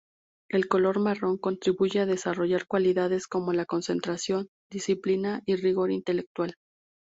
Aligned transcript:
El 0.49 0.67
color 0.67 0.97
marrón 0.99 1.37
contribuye 1.37 1.99
a 1.99 2.07
desarrollar 2.07 2.65
cualidades 2.65 3.27
como 3.27 3.53
la 3.53 3.67
concentración, 3.67 4.47
disciplina 4.71 5.43
y 5.45 5.57
rigor 5.57 5.91
intelectual. 5.91 6.55